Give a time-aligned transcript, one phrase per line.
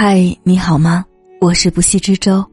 [0.00, 1.04] 嗨，你好吗？
[1.40, 2.48] 我是不系之舟。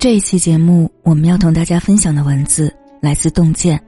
[0.00, 3.80] 这一期节目，我们要同大家分享的文字来自洞见。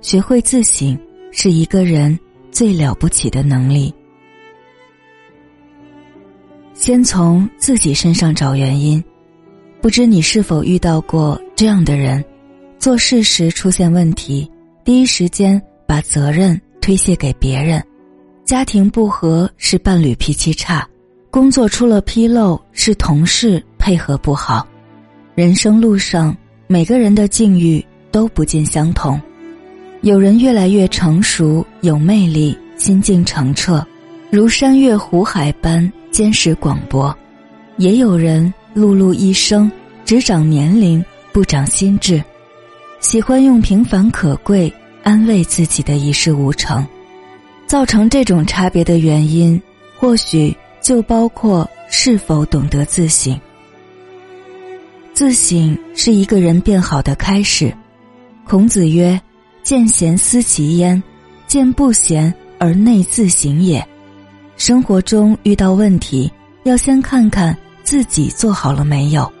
[0.00, 0.96] 学会自省
[1.32, 2.16] 是一个人
[2.52, 3.92] 最了不起的能力。
[6.74, 9.02] 先从自己身上找原因。
[9.82, 12.24] 不知你是否遇到过这样的人：
[12.78, 14.48] 做事时出现问题，
[14.84, 17.82] 第一时间把责任推卸给别人；
[18.44, 20.88] 家庭不和是伴侣脾气差。
[21.34, 24.64] 工作出了纰漏，是同事配合不好。
[25.34, 26.32] 人生路上，
[26.68, 29.20] 每个人的境遇都不尽相同。
[30.02, 33.84] 有人越来越成熟、有魅力、心境澄澈，
[34.30, 37.12] 如山岳湖海般坚实广博；
[37.78, 39.68] 也有人碌碌一生，
[40.04, 42.22] 只长年龄不长心智，
[43.00, 44.72] 喜欢用平凡可贵
[45.02, 46.86] 安慰自己的一事无成。
[47.66, 49.60] 造成这种差别的原因，
[49.98, 50.56] 或许。
[50.84, 53.40] 就包括是否懂得自省。
[55.14, 57.74] 自省是一个人变好的开始。
[58.46, 59.18] 孔子曰
[59.64, 61.02] ：“见贤思齐焉，
[61.46, 63.82] 见不贤而内自省也。”
[64.58, 66.30] 生活中遇到问题，
[66.64, 69.32] 要先看看自己做好了没有，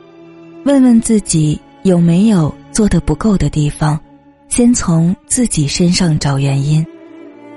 [0.64, 4.00] 问问自己有没有做的不够的地方，
[4.48, 6.84] 先从自己身上找原因。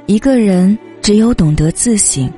[0.08, 2.30] 一个人只有懂得自省。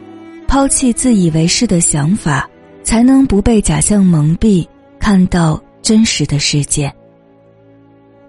[0.49, 2.49] 抛弃自以为是的想法，
[2.81, 4.67] 才能不被假象蒙蔽，
[4.99, 6.91] 看到真实的世界。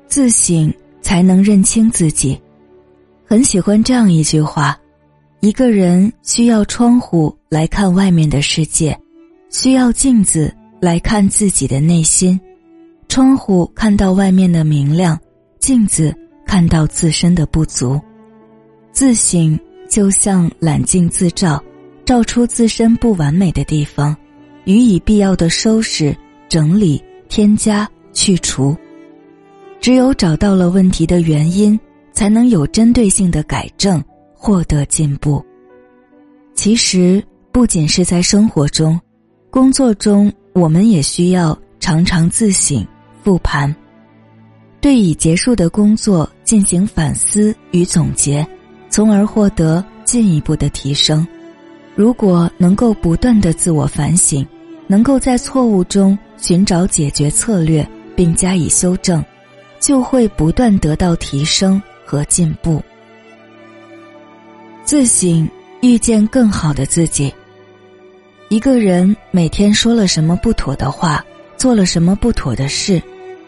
[0.07, 2.39] 自省才能认清自己。
[3.25, 4.79] 很喜欢这样一句话：
[5.41, 8.95] 一个人需要窗户来看外面的世界，
[9.49, 12.39] 需要镜子来看自己的内心。
[13.09, 15.19] 窗户看到外面的明亮，
[15.59, 17.99] 镜子看到自身的不足。
[18.93, 21.59] 自省就像揽镜自照。
[22.11, 24.17] 照出自身不完美的地方，
[24.65, 26.13] 予以必要的收拾、
[26.49, 28.77] 整理、添加、去除。
[29.81, 31.79] 只有找到了问题的原因，
[32.13, 34.03] 才能有针对性的改正，
[34.35, 35.41] 获得进步。
[36.53, 39.01] 其实，不仅是在生活中，
[39.49, 42.85] 工作中，我们也需要常常自省、
[43.23, 43.73] 复盘，
[44.81, 48.45] 对已结束的工作进行反思与总结，
[48.89, 51.25] 从而获得进一步的提升。
[52.01, 54.47] 如果能够不断的自我反省，
[54.87, 59.23] 能够在错误中寻找解决策略并加以修正，
[59.79, 62.83] 就会不断得到提升和进步。
[64.83, 65.47] 自省，
[65.83, 67.31] 遇见更好的自己。
[68.49, 71.23] 一个人每天说了什么不妥的话，
[71.59, 72.99] 做了什么不妥的事，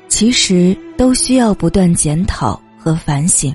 [0.09, 3.51] 其实都需要不断检讨和反省。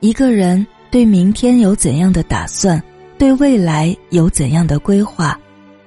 [0.00, 2.82] 一个人对明天有怎样的打算？
[3.24, 5.40] 对未来有怎样的规划，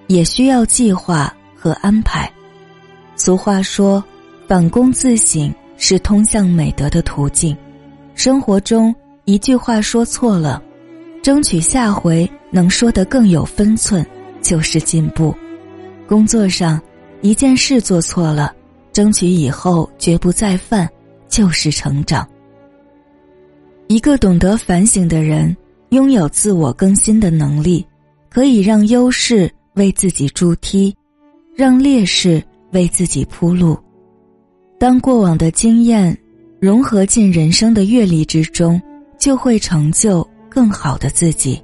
[0.08, 2.28] 也需要计划和安排。
[3.16, 4.04] 俗话说
[4.50, 7.56] ：“反躬自省是通向美德的途径。”
[8.16, 8.94] 生活中
[9.26, 10.60] 一句话说错了，
[11.22, 14.04] 争取下回能说得更有分寸，
[14.42, 15.32] 就是进步；
[16.08, 16.82] 工作上
[17.22, 18.52] 一件事做错了，
[18.92, 20.90] 争取以后绝不再犯，
[21.30, 22.28] 就是成长。
[23.86, 25.56] 一个懂得反省的人。
[25.90, 27.86] 拥有自我更新的能力，
[28.30, 30.94] 可以让优势为自己筑梯，
[31.56, 33.78] 让劣势为自己铺路。
[34.78, 36.16] 当过往的经验
[36.60, 38.82] 融合进人生的阅历之中，
[39.18, 41.62] 就会成就更好的自己。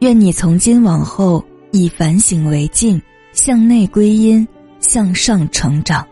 [0.00, 3.00] 愿你从今往后以反省为镜，
[3.32, 4.46] 向内归因，
[4.80, 6.06] 向上成长。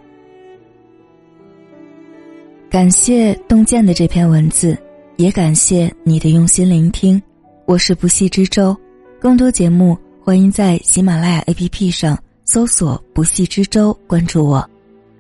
[2.71, 4.77] 感谢洞见的这篇文字。
[5.17, 7.21] 也感谢你的用心聆听，
[7.65, 8.77] 我是不系之舟。
[9.19, 14.69] 更多节目，欢迎在喜马拉雅 APP 上搜索“不系之舟”，关注我。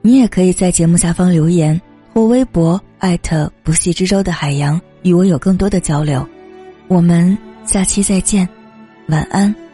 [0.02, 1.80] 你也可以在节目下方留言
[2.12, 6.26] 或微博艾特“不系之舟”的海洋，与我有更多的交流。
[6.88, 8.46] 我们下期再见，
[9.08, 9.65] 晚安。